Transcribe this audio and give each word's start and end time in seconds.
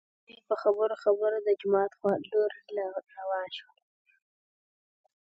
دوي 0.27 0.37
په 0.49 0.55
خبرو 0.63 0.95
خبرو 1.03 1.37
د 1.47 1.49
جومات 1.59 1.91
په 2.01 2.09
لور 2.31 2.51
راوان 3.15 3.47
شول. 3.57 3.79